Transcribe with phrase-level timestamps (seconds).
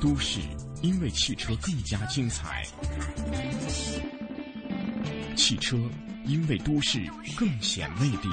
[0.00, 0.40] 都市
[0.82, 2.64] 因为汽车更加精彩，
[5.36, 5.76] 汽车
[6.24, 6.98] 因为都市
[7.36, 8.28] 更显魅力。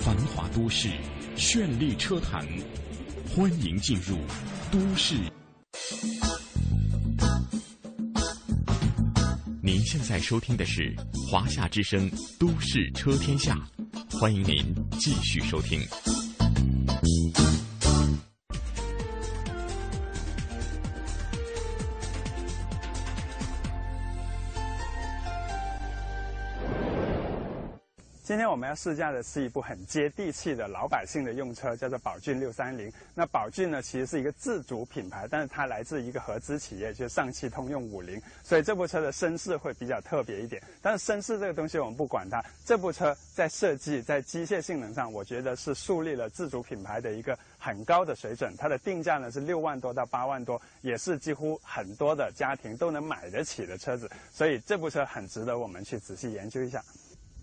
[0.00, 0.88] 繁华都市，
[1.36, 2.46] 绚丽车坛，
[3.28, 4.18] 欢迎进入
[4.70, 5.14] 都市。
[9.62, 10.94] 您现在收听的是
[11.28, 13.58] 华夏之声《都市车天下》，
[14.18, 15.80] 欢迎您继续收听。
[28.36, 32.92] 今天我们要试驾的是一部很接地气的老百姓的用车，叫做宝骏六三零。
[33.14, 40.62] 那宝骏呢，其实是一个自主品牌，但是它来自一个合资企业，就是上汽通用五菱，所以这部车的身世会比较特别一点。
[40.82, 48.54] 但是身世这个东西我们不管它，这部车在设计、在机械性能上，我觉得是树立了自主品牌的一个很高的水准。
[48.58, 56.84] 它的定价呢是六万多到八万多，也是几乎很多的家庭都能买得起的车子，所以这部车很值得我们去仔细研究一下。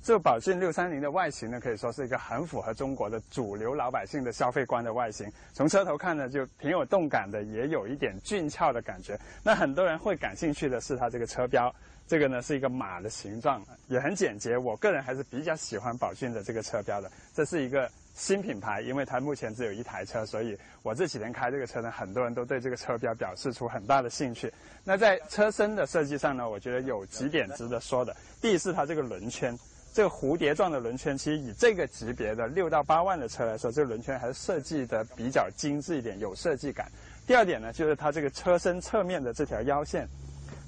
[0.04, 5.32] 这宝骏六三零的外形呢，可以说是一个很符合中国的主流老百姓的消费观的外形。
[5.54, 9.18] 从车头看呢，就挺有动感的，也有一点俊俏的感觉。
[9.44, 11.74] 那很多人会感兴趣的是它这个车标，
[12.06, 14.58] 这个呢是一个马的形状，也很简洁。
[14.58, 17.09] 我个人还是比较喜欢宝骏的这个车标的。
[17.34, 24.54] 这是一个新品牌，因为它目前只有一台车，所以我这几天开这个车呢，很多人都对这个车标表示出很大的兴趣。
[24.84, 28.14] 那在车身的设计上呢，我觉得有几点值得说的。
[28.42, 29.58] 第一是它这个轮圈。
[29.94, 36.91] 这个蝴蝶状的轮圈，其实以这个级别的六到八万的车来说，这个轮圈还是设计的比较精致一点，有设计感。
[37.27, 40.08] 第二点呢，就是它这个车身侧面的这条腰线，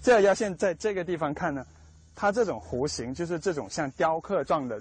[0.04, 1.66] 这条腰线在这个地方看呢，
[2.16, 4.80] 它这种弧形就是这种像雕刻状的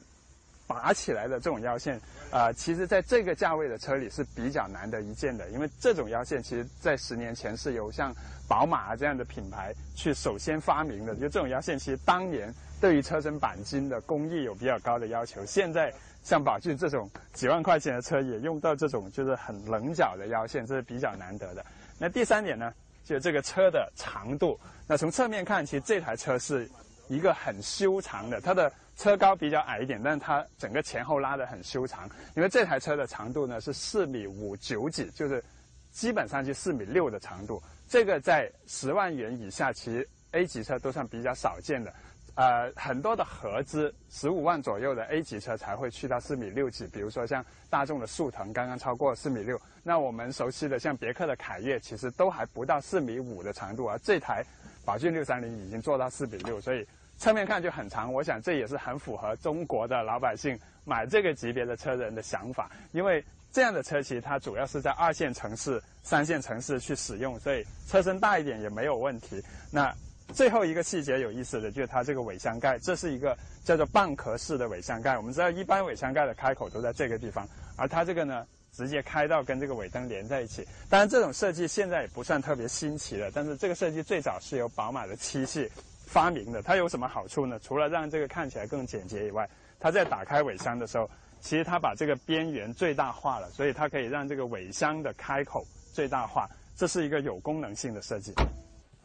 [0.67, 1.99] 拔起来的这种腰线，
[2.31, 8.15] 啊，其实在这个价位的车里是比较难得一见的，因为这种腰线其实在十年前是由像
[8.47, 12.55] 宝马这样的品牌去首先发明的，就这种腰线其实当年。
[12.85, 15.91] 对于车身钣金的工艺有比较高的要求，现在
[16.23, 21.65] 像宝骏这种几万块钱的车也用到这种就是很棱角的腰线，这是比较难得的。
[21.99, 22.71] 那第三点呢，
[23.03, 24.61] 就这个车的长度。
[24.87, 26.69] 那从侧面看，其实这台车是
[27.09, 32.07] 一个很修长的，它的车高比较矮一点，但是它整个前后拉的很修长。
[32.37, 35.43] 因为这台车的长度呢是四米五九几，就是
[35.91, 37.63] 基本上就四米六的长度。
[37.89, 41.91] 这个在十万元以下，其实 A 级车都算比较少见的。
[42.37, 54.45] 呃，很多的合资十五万左右的 A 级车才会去到四米六几，比如说像大众的速腾刚刚超过四米六，那我们熟悉的像别克的凯越其实都还不到四米五的长度，而这台
[54.85, 56.85] 宝骏六三零已经做到四米六，所以
[57.19, 58.13] 侧面看就很长。
[58.13, 69.41] 我想这也是很符合中国的老百姓买这个级别的车人的想法，因为这样的车其实它主要是在二线城市、三线城市去使用，所以车身大一点也没有问题。
[69.71, 69.95] 那。
[70.33, 75.17] 最后一个细节有意思的，就是它这个尾箱盖，这是一个叫做半壳式的尾箱盖。
[75.17, 77.47] 我们知道，一般尾箱盖的开口都在这个地方，
[77.77, 80.67] 而它这个呢，直接开到跟这个尾灯连在一起。
[80.89, 85.71] 当然，这种设计现在也不算特别新奇了，但是这个设计最早是由宝马的七系
[86.07, 86.63] 发明的。
[86.63, 87.59] 它有什么好处呢？
[87.63, 89.49] 除了让这个看起来更简洁以外，
[89.79, 91.09] 它在打开尾箱的时候，
[91.41, 96.49] 其实它把这个边缘最大化了，所以它可以让这个尾箱的开口最大化。
[96.77, 98.35] 这是一个有功能性的设计。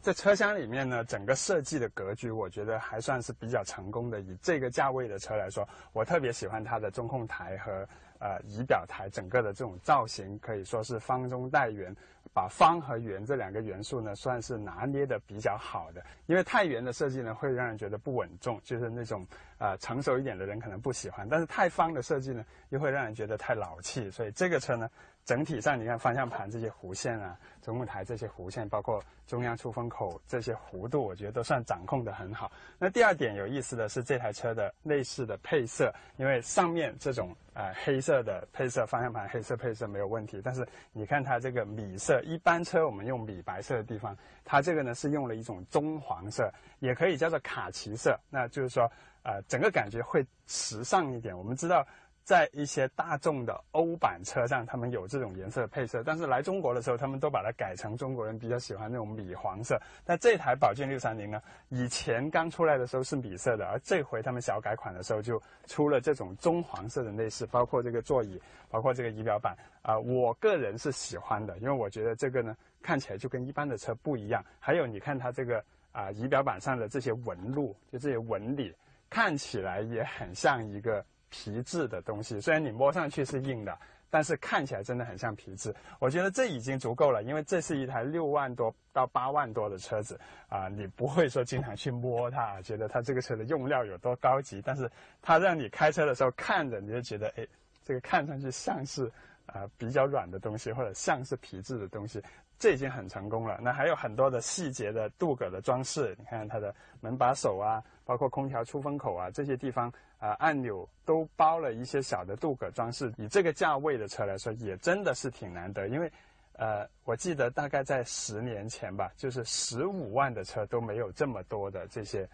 [0.02, 4.18] 在车厢里面呢，整个设计的格局，我觉得还算是比较成功的。
[4.20, 7.86] 以这个价位的车来说，我特别喜欢它的中控台和
[8.18, 11.94] 呃仪表台，整个的这种造型可以说是方中带圆，
[12.32, 16.02] 把方和圆这两个元素呢，算是拿捏的比较好的。
[16.26, 19.26] 因为太圆的设计呢，会让人觉得不稳重，就是那种
[19.58, 24.10] 呃成熟一点的人可能不喜欢；但是太方的设计呢，又会让人觉得太老气。
[24.10, 24.88] 所以这个车呢。
[25.24, 32.50] 整体上，你看方向盘这些弧线啊，中控台这些弧线，包括中央出风口这些弧度，我觉得都算掌控的很好。
[32.78, 48.90] 那第二点有意思的是这台车的内饰的配色，因为上面这种呃黑色的配色，方向盘黑色配色没有问题，但是你看它这个米色，一般车我们用米白色的地方，它这个呢是用了一种棕黄色，也可以叫做卡其色，那就是说
[49.22, 51.36] 呃整个感觉会时尚一点。
[51.36, 51.86] 我们知道。
[52.30, 59.76] 在一些大众的欧版车上，他们有这种颜色的配色，但是来中国的时候，他们都把它改成中国人比较喜欢那种米黄色。
[60.06, 74.40] 那这台宝骏六三零呢，以前刚出来的时候是米色的，而这回他们小改款的时候就出了这种棕黄色的内饰，包括这个座椅，包括这个仪表板啊，我个人是喜欢的，因为我觉得这个呢看起来就跟一般的车不一样。
[74.60, 78.72] 还有你看它这个啊仪表板上的这些纹路，就这些纹理，
[79.08, 81.04] 看起来也很像一个。
[81.30, 83.78] 皮质的东西，虽然你摸上去是硬的，
[84.10, 85.74] 但是看起来真的很像皮质。
[85.98, 90.18] 我觉得这已经足够了，因为这是一台六万多到八万多的车子
[90.48, 94.90] 啊，你不会说经常去摸它，觉得它这个车的用料有多高级，但是
[95.22, 97.46] 它让你开车的时候看着，你就觉得哎，
[97.84, 99.10] 这个看上去像是
[99.46, 102.22] 啊比较软的东西，或者像是皮质的东西。
[102.58, 103.58] 这已经很成功了。
[103.62, 109.90] 那还有很多的细节的镀铬的装饰，你看它的门把手啊，包括空调出风口啊这些地方
[110.20, 113.12] 啊，按钮都包了一些小的镀铬装饰。
[113.18, 115.88] 以这个价位的车来说，也真的是挺难得。
[115.88, 116.12] 因为，
[116.52, 122.28] 呃，我记得大概在十年前吧，就是十五万的车都没有这么多的这些。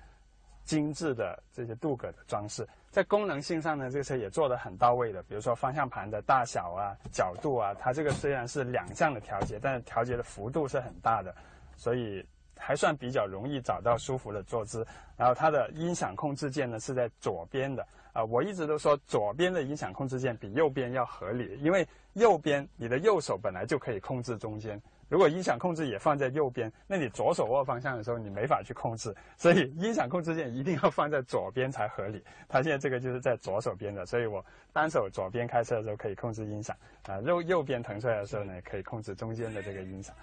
[0.67, 5.23] 精致的这些镀铬的装饰，在功能性上呢，这个车也做得很到位的。
[5.23, 11.33] 比如说方向盘的大小啊、角度啊，它这个虽然是两项的调节，但是调节的幅度是很大的，
[11.77, 14.87] 所以还算比较容易找到舒服的坐姿。
[15.17, 24.81] 然后它的音响控制键呢是在左边的啊，我一直都说左边的音响控制键比右边要合理，因为右边你的右手本来就可以控制中间。
[25.09, 29.15] 如果音响控制也放在右边，那你左手握方向的时候，你没法去控制。
[29.37, 32.23] 所以音响控制键一定要放在左边才合理。
[32.49, 36.77] 它现在这个就是在左手边的，所以我单手左边开车的时候可以控制音响，
[37.07, 40.15] 啊，右右边腾出来的时候呢，可以控制中间的这个音响。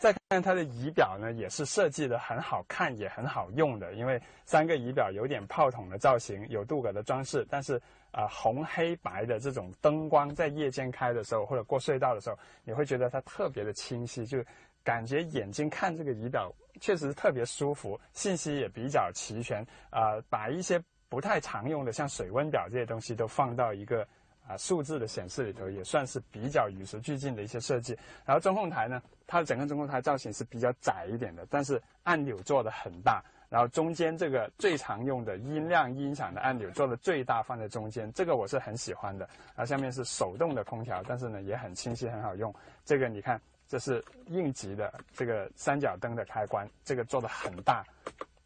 [0.00, 3.94] 再看它的仪表呢，也是设计的很好看，也很好用的。
[3.94, 7.80] 因为三个仪表有点炮筒的造型，有镀铬的装饰，但是
[8.16, 14.42] 啊，红黑白的这种灯光在夜间开的时候，或者过隧道的时候，你会觉得它特别的清晰，就
[14.82, 20.16] 感觉眼睛看这个仪表确实特别舒服，信息也比较齐全啊。
[20.30, 24.08] 把一些不太常用的，像水温表这些东西都放到一个。
[24.48, 27.98] 啊，数字的显示里头也算是比较与时俱进的一些设计。
[28.24, 33.20] 然后中控台呢，它的整个中控台造型是比较窄一点的，但是按钮做的很大。
[33.48, 39.28] 然后中间这个最常用的音量音响的按钮做的最大，放在中间，这个我是很喜欢的。
[39.54, 42.54] 然后下面是手动的空调，但是呢也很清晰，很好用。
[42.84, 47.84] 这个你看，这是应急的这个三角灯的开关，这个做的很大，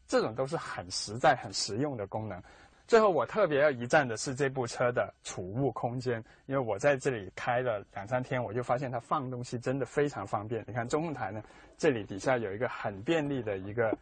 [0.06, 2.42] 这种都是很实在、很实用的功能。
[2.90, 6.16] 最后，我特别要一赞的是这部车的储物空间，
[6.46, 10.64] 因为我在这里开了两三天，我就发现它放东西真的非常方便。
[10.66, 11.40] 你看中控台呢，
[11.78, 13.96] 这里底下有一个很便利的一个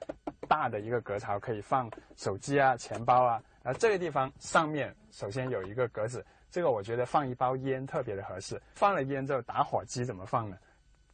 [0.48, 3.42] 大的一个格槽，可以放手机啊、钱包啊。
[3.62, 8.58] 然后这个地方上面首先有一个格子，这个我觉得放一包烟特别的合适。
[8.74, 10.56] 放了烟之后，打火机怎么放呢？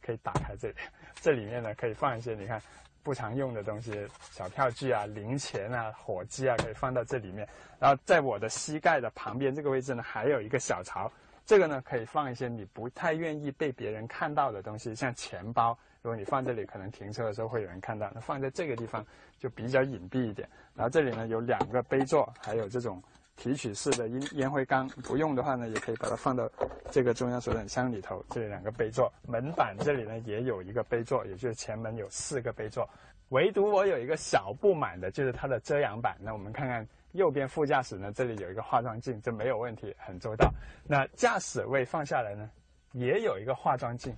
[0.01, 0.75] 可以打开这里，
[1.19, 2.61] 这里面呢可以放一些，你看。
[3.05, 7.47] 不常用的东西，小票据啊、零钱啊、火机啊，可以放到这里面。
[7.79, 11.09] 然后在我的膝盖的旁边这个位置呢，还有一个小槽，
[11.45, 15.77] 这个呢可以放一些你不太愿意被别人看到的东西，像钱包。
[16.01, 19.05] 如果你放这里，可能停车的时候会有人看到，那放在这个地方
[19.37, 20.49] 就比较隐蔽一点。
[20.73, 22.99] 然后这里呢有两个杯座，还有这种。
[23.35, 26.49] 提取式的烟烟灰缸不用的话呢，也可以把它放到
[26.89, 28.23] 这个中央手掌箱里头。
[28.29, 32.89] 这里两个杯座，门板这里呢也有一个杯座，也就是前门有四个杯座。
[33.29, 36.15] 唯独我有一个小不满的，就是它的遮阳板。
[36.19, 40.49] 那我们看看右边副驾驶呢，这里有一个化妆镜，这没有问题，很周到。
[40.87, 42.49] 那驾驶位放下来呢，
[42.93, 44.15] 也有一个化妆镜，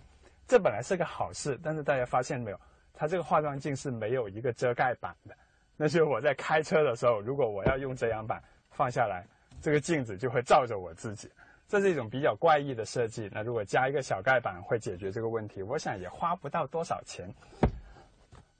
[0.48, 2.60] 这本来是个好事，但是大家发现没有，
[2.94, 5.36] 它这个化妆镜是没有一个遮盖板的。
[5.76, 8.40] 那就是我在开车的时候，如果我要用遮阳板。
[8.78, 9.26] 放下来，
[9.60, 11.28] 这个镜子就会照着我自己，
[11.68, 13.28] 这是一种比较怪异的设计。
[13.34, 17.28] 那如果加一个小盖板会解决这个问题，我想也花不到多少钱。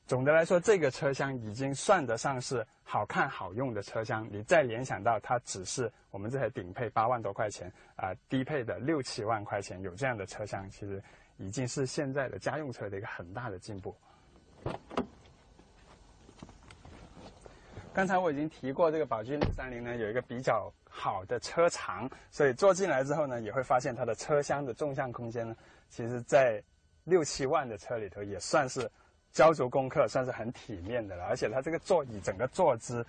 [0.08, 4.28] 总的来说，这个车厢已经算得上是好看好用的车厢。
[4.32, 11.04] 你再联想到它只是我们这台顶配八万多块钱啊，低配的六七万块钱有这样的车厢，其实
[11.38, 13.96] 已经是现在的家用车的一个很大的进步。
[17.98, 25.56] 刚才我已经提过，这个宝骏六三零呢有一个比较好的车长，所以坐进来之后呢，也会发现它的车厢的纵向空间呢，
[25.90, 26.62] 其实在
[27.06, 28.88] 六七万的车里头也算是
[29.32, 31.24] 交足功课，算是很体面的了。
[31.24, 33.04] 而且它这个座椅整个坐姿，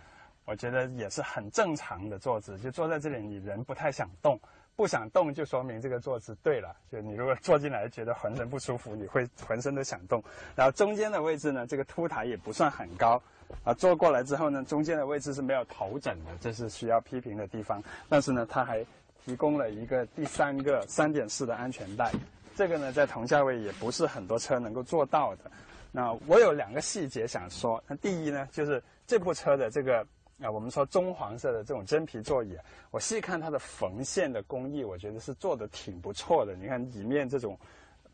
[0.47, 4.41] 我觉得也是很正常的坐姿，就坐在这里，你人不太想动，
[4.75, 6.75] 不想动就说明这个坐姿对了。
[6.91, 10.25] 就你如果坐进来觉得浑身不舒服，你会浑身都想动。
[10.57, 13.23] 然后中间的位置呢，这个凸台也不算很高。
[13.65, 17.83] 啊，坐过来之后呢，中间的位置是没有头枕的，这是需要批评的地方。
[18.09, 18.85] 但是呢，它还
[19.25, 22.13] 提供了一个第三个三点式的安全带，
[22.55, 25.51] 这个呢，在同价位也不是很多车能够做到的。
[25.93, 30.07] 那我有两个细节想说，那第一呢，就是这部车的这个
[30.41, 32.57] 啊，我们说棕黄色的这种真皮座椅，
[32.91, 36.55] 我细看它的缝线的工艺，我觉得是做的挺不错的。
[36.55, 37.59] 你看里面这种。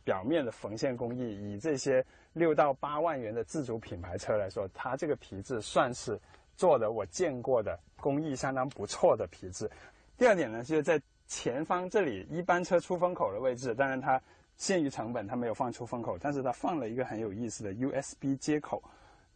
[0.04, 6.20] 表面的缝线工艺，以这些六到八万元的自主品牌车来说，它这个皮质算是
[6.54, 9.70] 做的我见过的工艺相当不错的皮质。
[10.18, 14.20] 第二点呢，就是在前方这里一般车出风口的位置，当然它
[14.56, 18.82] 限于成本，它没有放出风口，但是它放了一个很有意思的 USB 接口。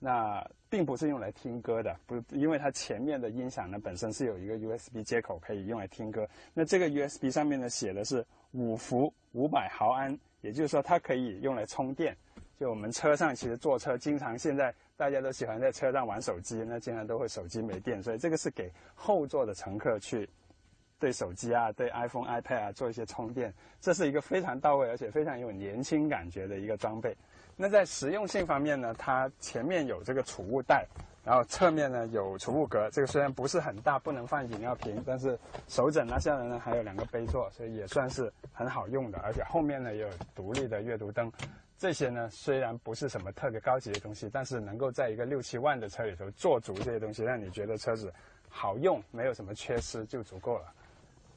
[0.01, 6.29] 那并不是用来听歌的，不，因为它前面的音响呢本身是有一个 USB 接口可以用来听歌。
[6.55, 12.17] 那这个 USB 上面呢写的是五伏五百毫安，也就是说它可以用来充电。
[12.59, 20.29] 就我们车上其实坐车经常现在大家都喜欢在车上玩手机，那经常都会手机没电，所以这个是给后座的乘客去
[20.99, 23.55] 对手机啊、对 iPhone、iPad 啊做一些充电。
[23.81, 27.17] 这是一个非常到位而且非常有年轻感觉的一个装备。
[27.57, 30.85] 那在实用性方面呢，它前面有这个储物袋，
[31.25, 32.91] 然后侧面呢有储物格。
[32.91, 35.39] 这个虽然不是很大，不能放饮料瓶，但是
[35.69, 39.19] 手枕那下来呢还有两个杯座，所以也算是很好用的。
[39.19, 41.33] 而且后面呢也有独立的阅读灯。
[41.79, 48.13] 这些呢虽然不是什么特别高级的东西，但是能够在一个六七万的车里头做足这些东西，让你觉得车子
[48.49, 50.75] 好用，没有什么缺失就足够了。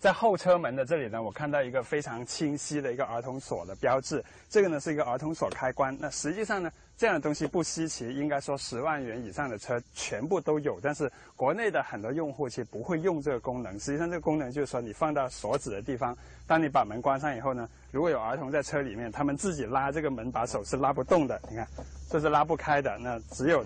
[0.01, 4.25] 在后车门的这里呢，我看到一个非常清晰的一个儿童锁的标志。
[4.49, 5.95] 这个呢是一个儿童锁开关。
[5.99, 10.79] 那实际上呢，这样的东西不稀奇，应该说十万元以上的车全部都有。
[10.81, 13.79] 但是国内的很多用户其实不会用这个功能。
[13.79, 16.17] 实际上这个功能就是说，你放到锁止的地方，
[16.47, 21.39] 当你把门关上以后呢，如果有儿童在车里面，他们自己拉这个门把手是拉不动的。
[21.47, 21.67] 你看，
[22.09, 22.97] 这是拉不开的。
[22.97, 23.63] 那只有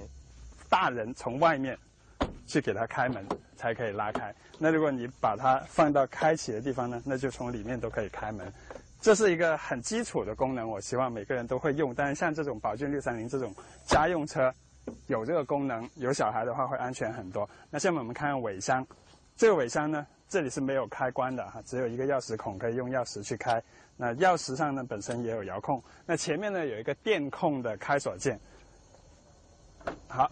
[0.69, 1.77] 大人从外面。
[2.45, 4.33] 去给它开门才可以拉开。
[4.59, 8.51] 那如果你把它放到开启的地方呢，那就从里面都可以开门。
[9.01, 11.93] 这是一个很基础的功能，我希望每个人都会用。
[11.93, 13.53] 但是像这种宝骏六三零这种
[13.85, 14.51] 家用车，
[15.07, 17.47] 有这个功能，有小孩的话会安全很多。
[17.69, 18.85] 那下面我们看看尾箱，
[19.35, 23.61] 这个尾箱呢，这里是没有开关的哈，只有一个钥匙孔可以用钥匙去开。
[23.95, 25.83] 那钥匙上呢本身也有遥控。
[26.05, 28.39] 那前面呢有一个电控的开锁键。
[30.07, 30.31] 好。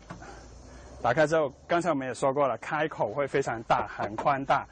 [1.04, 4.66] 打开之后，刚才我们也说过了，开口会非常大，很宽大，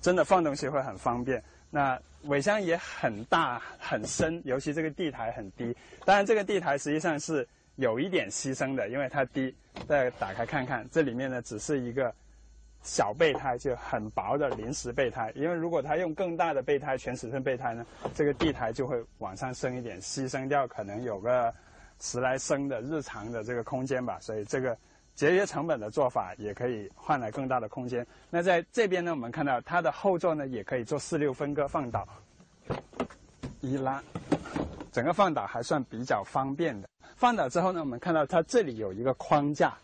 [0.00, 1.42] 真的放东西会很方便。
[1.70, 5.76] 那尾箱也很大很深，尤其这个地台很低。
[6.04, 9.52] 当然，这个地台实际上是有一点牺牲的，因为它低。
[9.88, 12.14] 再打开看看，这里面呢只是一个
[12.84, 15.32] 小备胎，就很薄的临时备胎。
[15.34, 17.84] 因为如果它用更大的备胎，全尺寸备胎呢，
[18.14, 21.52] 这个地台就会往上升一点，牺牲掉可能有个
[21.98, 24.16] 十来升的日常的这个空间吧。
[24.20, 24.78] 所以这个。
[25.14, 28.06] 节约成本的做法也可以换来更大的空间。
[28.30, 32.06] 那在这边呢，我们看到它的后座呢也可以做四六分割放倒，
[33.60, 34.02] 一拉，
[34.90, 36.88] 整个放倒还算比较方便的。
[37.16, 39.76] 放倒之后呢，我们看到它这里有一个框架，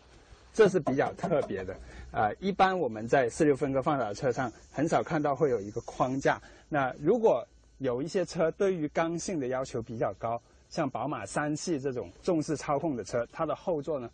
[0.53, 1.75] 这是比较特别的。
[2.11, 6.41] 啊，一般我们在四六分割放倒的车上很少看到会有一个框架。
[6.67, 14.09] 那如果有一些车对于刚性的要求比较高，像宝马三系这种重视操控的车，它的后座呢？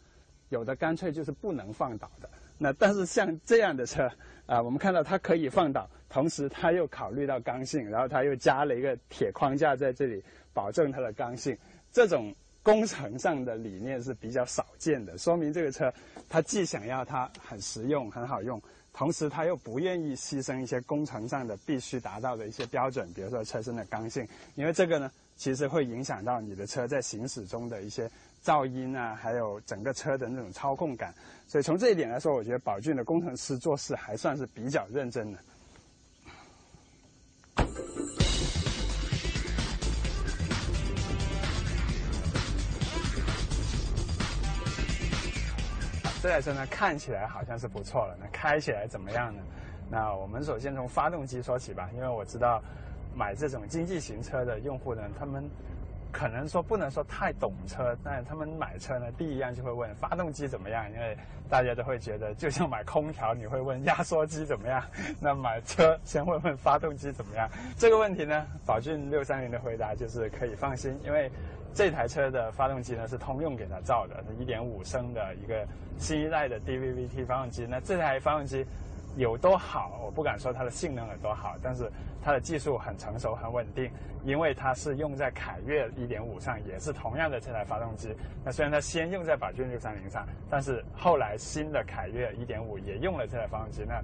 [0.50, 4.10] 有的干脆就是不能放倒的，那但是像这样的车
[4.46, 10.24] 啊，我们看到它可以放倒，同时它又考虑到刚性，然后它又加了一个铁框架在这里，
[10.54, 11.58] 保证它的刚性。
[11.92, 15.92] 这种工程上的理念是比较少见的，说明这个车
[16.30, 18.62] 它既想要它很实用很好用，
[18.94, 28.08] 同时它又不愿意牺牲一些工程上的必须达到的一些标准，比如说车身的刚性，因为这个呢，其实会影响到你的车在行驶中的一些。
[28.46, 31.12] 噪音啊，还有整个车的那种操控感，
[31.48, 35.40] 所以从这一点来说，我觉得宝骏的工程师做事还算是比较认真的。
[46.22, 49.42] 这台车呢，看起来好像是不错了，那开起来怎么样呢？
[49.90, 52.62] 那我们首先从发动机说起吧，因为我知道
[53.16, 55.44] 买这种经济型车的用户呢，他们。
[56.18, 61.18] 可能说不能说太懂车，但他们买车呢，第一样就会问发动机怎么样，因为
[61.50, 64.82] 大家都会觉得，就像买空调，你会问压缩机怎么样，
[65.20, 67.50] 那买车先问问发动机怎么样。
[67.78, 71.30] 这个问题呢，宝骏六三零的回答就是可以放心，因为
[71.74, 75.68] 这台车的发动机呢是通用给它造的，是1.5升的一个
[75.98, 77.68] 新一代的 DVVT 发动机。
[77.70, 78.66] 那这台发动机。
[79.16, 81.90] 有多好，我不敢说它的性能有多好，但是
[82.22, 83.90] 它的技术很成熟、很稳定，
[84.24, 88.14] 因为它是用在凯越1.5上，也是同样的这台发动机。
[88.44, 94.02] 那虽然它先用在宝骏630上，但是后来新的凯越1.5也用了这台发动机，那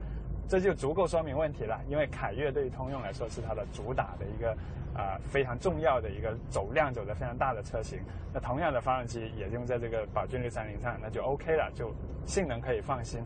[0.48, 1.80] 这就足够说明问题了。
[1.89, 4.51] 因为凯越对于通用来说是它的主打的一个
[4.94, 8.00] 啊非常重要的一个走量走得非常大的车型。
[8.34, 11.94] 那同样的发动机也用在这个宝骏630上，那就 OK 了，就
[12.25, 13.22] 性能可以放心。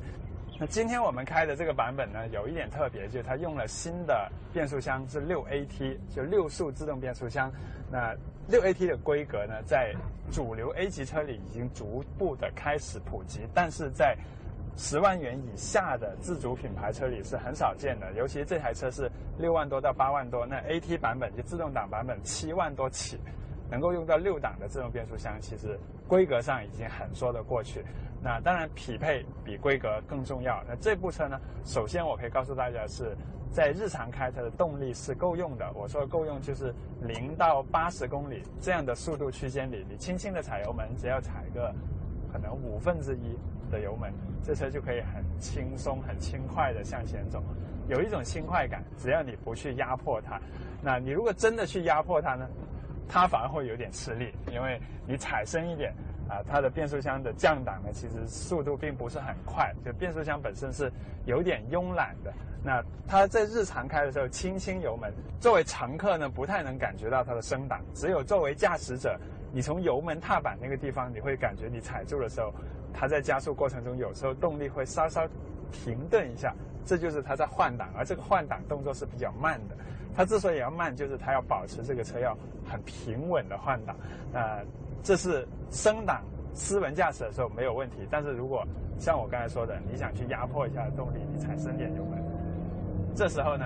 [0.58, 7.52] 那今天我们开的这个版本呢，有一点特别，就是它用了新的变速箱，是六 AT，就六速自动变速箱。
[7.92, 8.16] 那
[8.48, 9.94] 六 AT 的规格呢，在
[10.32, 14.18] 主流 A 级车里已经逐步的开始普及，但是在
[14.78, 23.20] 十万元以下的自主品牌车里是很少见的，尤其这台车是六万多到八万多，那 AT 版本就自动挡版本七万多起，
[23.70, 27.84] 能够用到六档的自动变速箱，其实规格上已经很说得过去。
[28.22, 30.64] 那当然匹配比规格更重要。
[30.68, 33.16] 那这部车呢，首先我可以告诉大家是
[33.52, 35.72] 在日常开它的动力是够用的。
[35.74, 41.74] 我说够用就是零到八十公里这样的速度区间里，你轻轻的踩油门，只要踩个
[42.32, 43.38] 可能五分之一。
[43.72, 47.42] 的油门，这车就可以很轻松、很轻快的向前走，
[47.88, 48.84] 有一种轻快感。
[48.96, 50.40] 只要你不去压迫它，
[50.84, 52.48] 那你如果真的去压迫它呢，
[53.08, 55.94] 它反而会有点吃力，因为你踩深一点
[56.30, 60.92] 啊，它的变速箱的降档呢，其实速度并不是很快，就变速箱本身是
[61.26, 62.34] 有点慵懒的。
[62.64, 69.20] 那它在日常开的时候，轻轻油门，作为乘客呢，不太能感觉到它的升档，只有作为驾驶者，
[69.54, 72.54] 你从油门踏板那个地方，你会感觉你踩住的时候。
[72.98, 75.28] 它在加速过程中，有时候动力会稍稍
[75.70, 79.76] 停顿一下，这就是它在换挡，而这个换挡动作是比较慢的。
[80.16, 83.96] 它之所以要慢，就是它要保持这个车要很平稳的换挡。
[84.32, 84.64] 那
[85.04, 88.66] 这是升档斯文驾驶的时候没有问题，但是如果
[88.98, 92.18] 像我刚才说的，你想去压迫一下动力，你踩深点油门，
[93.14, 93.66] 这时候呢，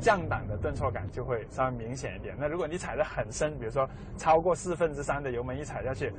[0.00, 2.34] 降档的顿挫感就会稍微明显一点。
[2.38, 6.12] 那如果你踩得很深，比如说超过四分之三的油门一踩下去。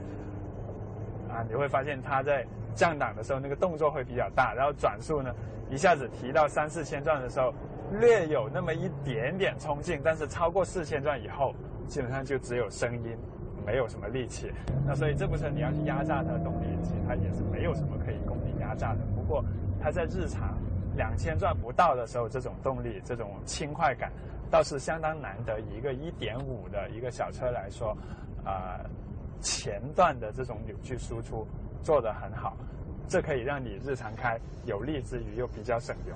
[1.28, 2.46] 啊，你会发现它在
[2.76, 5.34] 降档的时候，那个动作会比较大，然后转速呢，
[5.70, 7.54] 一下子提到三四千转的时候，
[7.92, 11.54] 略有那么一点点冲劲，但是超过四千转以后，
[11.88, 13.18] 基本上就只有声音，
[13.66, 14.52] 没有什么力气。
[14.86, 19.00] 那所以这部车你要去压榨它的动力，其实它也是没有什么可以供你压榨的。
[19.16, 19.44] 不过
[19.82, 20.58] 它在日常
[20.96, 24.12] 两千转不到的时候，这种动力、这种轻快感，
[24.50, 25.60] 倒是相当难得。
[25.62, 27.98] 一个一点五的一个小车来说，
[28.44, 28.80] 啊。
[29.42, 31.46] 前段的这种扭矩输出
[31.84, 32.58] 做得很好，
[33.08, 36.16] 这可以让你日常开有利之余又比较省油。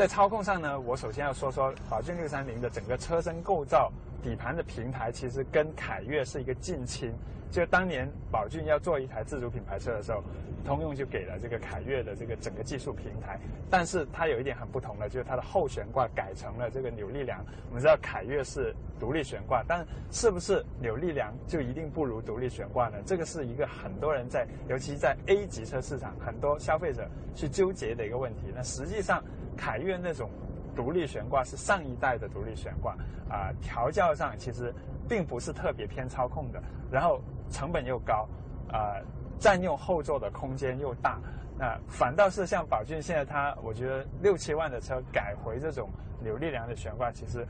[0.00, 3.92] 在操控上呢，我首先要说说宝骏六三零的整个车身构造。
[4.22, 7.12] 底盘的平台其实跟凯越是一个近亲，
[7.50, 10.22] 就当年宝骏要做一台自主品牌车的时候，
[10.64, 17.44] 通用就给了这个凯越的这个整个技术平台，但是它有一点很不同的，就是它的后悬挂改成了这个扭力梁。
[17.68, 22.98] 我们知道凯越是独立悬挂，但是不是扭力梁就一定不如独立悬挂呢？
[23.04, 28.52] 这个是一个很多人在，尤其在 A 级车市场，很多消费者去纠结的一个问题。
[28.54, 29.22] 那实际上，
[29.56, 30.30] 凯越那种。
[30.72, 32.92] 独立悬挂是上一代的独立悬挂
[33.28, 34.72] 啊，调教上其实
[35.08, 37.20] 并不是特别偏操控的，然后
[37.50, 38.28] 成本又高，
[38.70, 38.96] 啊，
[39.38, 41.18] 占用后座的空间又大，
[41.58, 45.90] 那反倒是像宝骏现在它，我觉得六七万的车改回这种
[46.22, 47.46] 扭力梁的悬挂，其实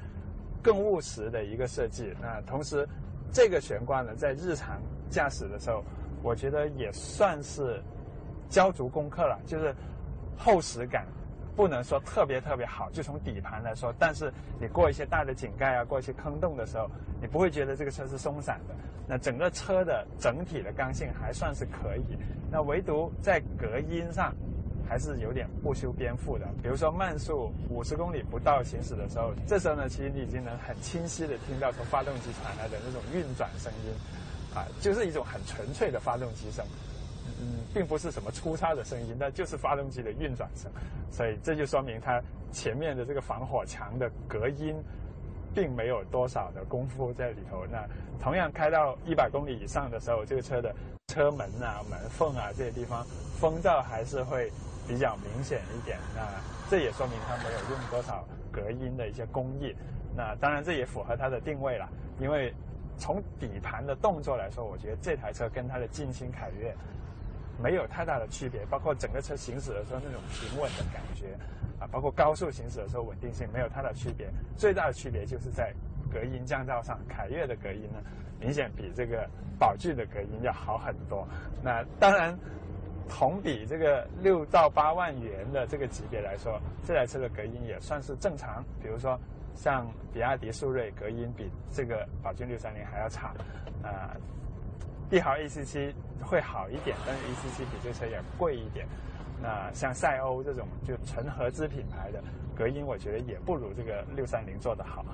[0.62, 2.14] 更务实的一个设计。
[2.20, 2.88] 那同时，
[3.32, 5.84] 这个悬挂呢，在日常驾驶的时候，
[6.22, 7.82] 我觉得也算是
[8.48, 9.74] 交足功课了，就是
[10.36, 11.06] 厚实感。
[11.60, 18.74] 不能说特别特别好，就从底盘来说，但是你过一些大的井盖啊，过一些坑洞的时候，你不会觉得这个车是松散的。
[19.06, 22.16] 那整个车的整体的刚性还算是可以，
[22.50, 24.34] 那唯独在隔音上
[24.88, 26.46] 还是有点不修边幅的。
[26.62, 33.92] 比如说慢速五十公里不到行驶的时候，这时候呢，其实你已经能很清晰的听到从发动机传来的那种运转声音，
[34.56, 36.64] 啊，就是一种很纯粹的发动机声。
[37.40, 40.70] 嗯，并不是什么粗糙的声音，那就是发动机的运转声，
[41.10, 44.74] 所以这就说明它前面的这个防火墙的隔音，
[45.54, 47.64] 并没有多少的功夫在里头。
[47.70, 47.86] 那
[48.20, 50.74] 同样开到一百公里以上的时候，这个车的
[51.08, 53.04] 车门啊、门缝啊这些地方
[53.38, 54.50] 风噪还是会
[54.86, 55.98] 比较明显一点。
[56.14, 56.22] 那
[56.70, 59.74] 这也说明它没有用多少隔音的一些工艺。
[60.16, 61.88] 那当然这也符合它的定位了，
[62.20, 62.52] 因为
[62.98, 66.74] 从底盘的动作来说，我觉得这台车跟它的近亲凯越。
[67.62, 71.26] 没有太大的区别，包括整个车行驶的时候那种平稳的感觉，
[71.78, 74.28] 啊，包括高速行驶的时候稳定性没有太大区别。
[74.56, 75.72] 最大的区别就是在
[76.12, 77.98] 隔音降噪上，凯越的隔音呢，
[78.40, 81.26] 明显比这个宝骏的隔音要好很多。
[81.62, 82.36] 那当然，
[83.08, 88.64] 同比这个六到八万元的这个级别来说，这台车的隔音也算是正常。
[88.82, 89.18] 比如说
[89.54, 93.34] 像比亚迪速锐，隔音比这个宝骏六三零还要差，
[93.82, 94.16] 啊。
[95.10, 98.86] 帝豪 ACC 会好一点，但是 ACC 比这车也贵一点。
[99.42, 102.22] 那像赛欧这种就纯合资品牌的
[102.54, 105.04] 隔音，我觉得也不如这个六三零做得好。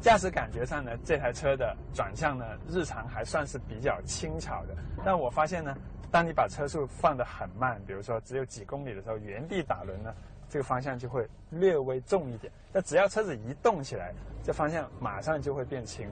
[0.00, 4.76] 驾驶感觉上呢，这台车的转向呢，日常还算是比较轻巧的。
[5.04, 5.76] 但我发现呢，
[6.08, 10.14] 当你把车速放得很慢，比如说只有几公里的时候，原地打轮呢，
[10.48, 12.52] 这个方向就会略微重一点。
[12.72, 16.08] 那只要车子一动起来，这方向马上就会变轻。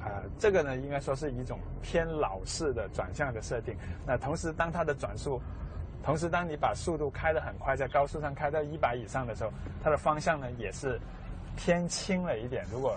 [0.00, 3.76] 啊，这个呢，应该说是一种偏老式的转向的设定。
[4.06, 5.40] 那同时，当它的转速
[6.02, 9.52] 同时，当你把速度开得很快，在高速上开到一百以上的时候，
[9.82, 11.00] 它的方向呢也是
[11.56, 12.64] 偏轻了一点。
[12.72, 12.96] 如果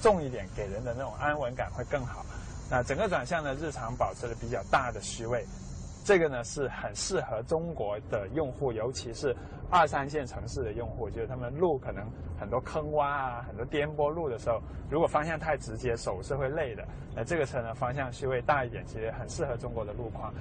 [0.00, 2.24] 重一点，给人的那种安稳感会更好。
[2.68, 5.46] 那整个转向呢，日常保持了比较大的虚位，
[6.04, 9.34] 这个呢是很适合中国的用户，尤其是
[9.70, 12.04] 二三线城市的用户，就是他们路可能
[12.38, 14.60] 很多坑洼啊，很多颠簸路的时候，
[14.90, 16.84] 如果方向太直接，手是会累的。
[17.14, 20.32] 那这个车呢，方向稍微大一点，其实很适合中国的路况。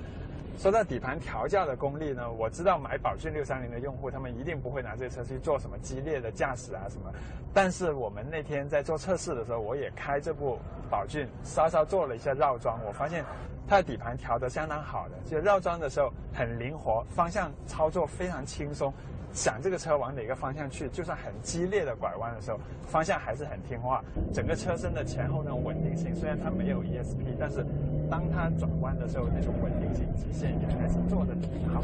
[0.57, 7.11] 说到底盘调教的功力呢，我知道买宝骏六三零的用户，他们一定不会拿这车去做什么激烈的驾驶啊什么。
[7.53, 10.59] 但是我们那天在做测试的时候，我也开这部
[10.89, 13.25] 宝骏，稍稍做了一下绕桩，我发现
[13.67, 18.93] 它的底盘调得相当好的，就绕桩的时候很灵活，方向操作非常轻松。
[19.33, 24.03] 想这个车往哪个方向去，就算很激烈的拐弯的时候，方向还是很听话。
[24.33, 27.65] 整个车身的前后那种稳定性，虽然它没有 ESP，但是
[28.11, 31.81] 当它转弯的时候，那种稳定性极限也还是做的挺好。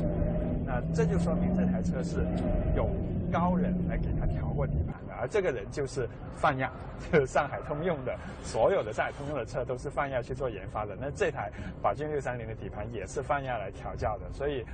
[0.65, 2.27] 那这就说明这台车是
[2.75, 2.89] 有
[3.31, 6.69] 高人来给它调过底盘的，而这个人就是泛亚，
[7.09, 8.13] 就是上海通用的，
[8.43, 10.97] 所有的上海通用的车都是泛亚去做研发的。
[10.99, 11.49] 那这台
[11.81, 14.65] 宝骏六三零的底盘也是泛亚来调教的，所以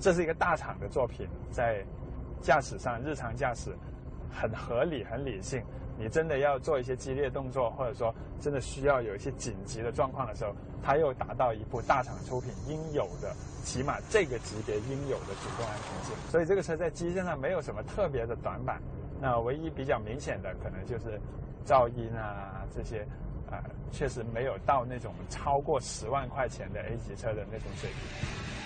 [0.00, 1.84] 这是一个大厂的作品，在。
[2.40, 3.72] 驾驶上，日常驾驶
[4.30, 5.60] 很合理、很理性。
[5.98, 13.34] 你真的要做一些激烈动作，或者说真的需要有一些紧急的状况的时候，它又达到一部大厂出品应有的，
[13.64, 16.14] 起码这个级别应有的主动安全性。
[16.30, 18.80] 所以这个车在机身上没有什么特别的短板。
[19.20, 21.20] 那唯一比较明显的可能就是
[21.66, 23.02] 噪音啊这些，
[23.50, 23.58] 啊，
[23.90, 28.57] 确实没有到那种超过十万块钱的 A 级车的那种水平。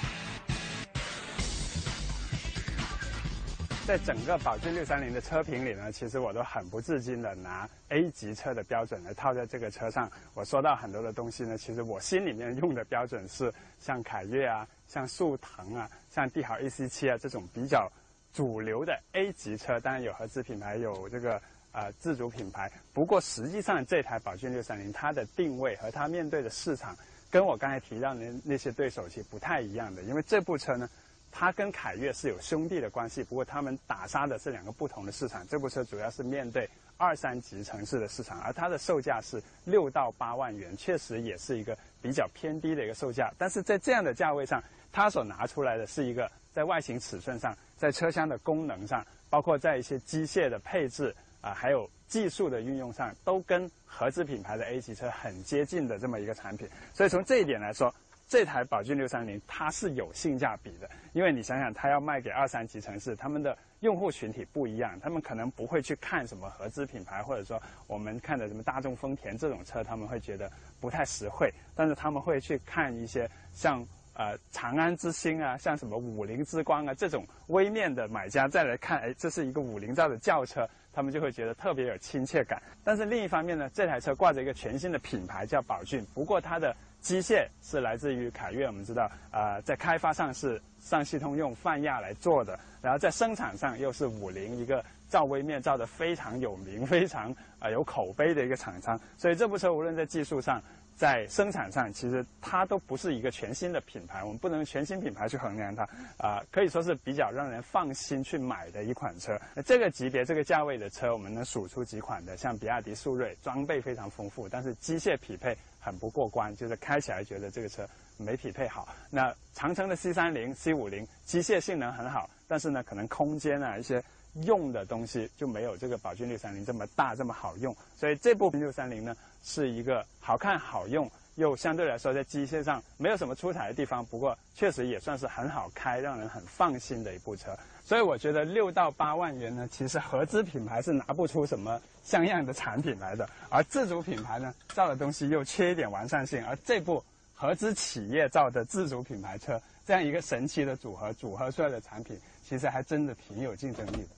[3.84, 10.08] 在整个宝骏六三零的车评里呢，其实我都很不自禁的拿 A 级车的标准来套在这个车上。
[10.34, 17.90] 我说到很多的东西呢，其实我心里面用的标准是像凯越啊、像速腾啊、像帝豪 A C 七啊这种比较
[18.32, 19.80] 主流的 A 级车。
[19.80, 21.42] 当然有合资品牌，有这个
[21.72, 22.70] 呃自主品牌。
[22.94, 26.96] 不过实际上这台宝骏六三零它的定位和它面对的市场，
[27.32, 30.02] 跟我刚才提到的那些对手其实不太一样的。
[30.02, 30.88] 因为这部车呢。
[31.32, 35.44] 它跟凯越是有兄弟的关系，不过他们打杀的是两个不同的市场。
[35.48, 36.68] 这部车主要是面对
[36.98, 43.32] 二三级城市的市场，而它的售价是六到八万元，确实也是一个比较偏低的一个售价。
[43.38, 56.68] 但是在这样的价位上，它所拿出来的是一个在外形尺寸上、在车厢的功能上，包括在一些机械的配置啊，还有技术的运用上，都跟合资品牌的 A 级车很接近的这么一个产品。
[56.92, 57.92] 所以从这一点来说，
[58.32, 82.62] 这台宝骏六三零它是有性价比的，因为你想想，它要卖给二三级城市，他们的用户群体不一样，他们可能不会去看什么合资品牌，或者说我们看的什么大众、丰田这种车，他们会觉得不太实惠，但是他们会去看一些像呃长安之星啊，像什么五菱之光啊这种微面的买家再来看，哎，这是一个五菱造的轿车，他们就会觉得特别有亲切感。
[82.82, 86.74] 但是另一方面呢，这台车挂着一个全新的品牌叫宝骏，不过它的。
[87.02, 100.62] 机械是来自于凯越，我们知道，呃，在开发上是上汽通用泛亚来做的，然后在生产上又是五菱一个造微面造的非常有名、非常啊有口碑的一个厂商，所以这部车无论在技术上，
[100.94, 105.82] 在生产上，其实它都不是一个全新的品牌，我们不能全新品牌去衡量它，
[106.18, 109.36] 啊，可以说是比较让人放心去买的一款车。
[109.56, 115.56] 那这个级别、这个价位的车，我们能数出几款的，像比亚迪速锐，装备非常丰富，但是机械匹配。
[115.84, 118.88] 很不过关，就是开起来觉得这个车没匹配好。
[119.10, 124.02] 那长城的 C 三零、C 五零机械性能很好，但是呢，可能空间啊一些
[124.44, 127.76] 用的东西就没有这个宝骏六三零这么大这么好用。
[127.96, 131.10] 所以这部六三零呢，是一个好看好用。
[131.36, 137.58] 又相对来说在机械上没有什么出彩的地方，不过确实也算是很好开，让人很放心的一部车。
[137.84, 147.02] 所以我觉得六到八万元呢，其实合资品牌是拿不出什么像样的产品来的，而自主品牌呢造的东西又缺一点完善性，而这部
[147.34, 152.18] 合资企业造的自主品牌车，这样一个神奇的组合组合出来的产品，
[152.48, 154.08] 其实还真的挺有竞争力的。